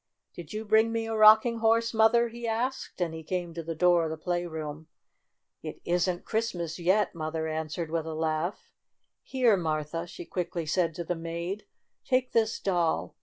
Did 0.33 0.51
you 0.51 0.65
bring 0.65 0.91
me 0.91 1.05
a 1.05 1.13
rocking 1.15 1.59
horse, 1.59 1.91
THE 1.91 1.97
BIRTHDAY 1.99 2.09
PARTY 2.09 2.23
51 2.23 2.23
Mother?" 2.23 2.27
he 2.39 2.47
asked, 2.65 3.01
and 3.01 3.13
he 3.13 3.21
came 3.23 3.53
to 3.53 3.61
the 3.61 3.75
door 3.75 4.05
of 4.05 4.09
the 4.09 4.17
playroom. 4.17 4.87
"It 5.61 5.79
isn't 5.85 6.25
Christmas 6.25 6.79
yet," 6.79 7.13
Mother 7.13 7.45
an 7.47 7.67
swered, 7.67 7.91
with 7.91 8.07
a 8.07 8.15
laugh. 8.15 8.71
"Here, 9.21 9.55
Martha," 9.55 10.07
she 10.07 10.25
quickly 10.25 10.65
said 10.65 10.95
to 10.95 11.03
the 11.03 11.13
maid. 11.13 11.67
"Take 12.03 12.31
this 12.31 12.59
doll. 12.59 13.15